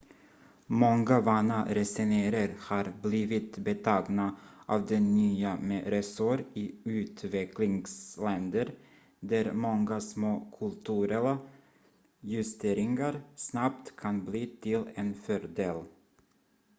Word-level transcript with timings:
många 0.67 1.21
vana 1.21 1.65
resenärer 1.69 2.55
har 2.59 2.93
blivit 3.01 3.57
betagna 3.57 4.35
av 4.65 4.85
det 4.85 4.99
nya 4.99 5.57
med 5.57 5.87
resor 5.87 6.45
i 6.53 6.75
utvecklingsländer 6.83 8.75
där 9.19 9.53
många 9.53 10.01
små 10.01 10.51
kulturella 10.59 11.37
justeringar 12.21 13.21
snabbt 13.35 13.95
kan 13.95 14.25
bli 14.25 14.47
till 14.61 14.83
en 14.95 15.13
fördel 15.13 15.83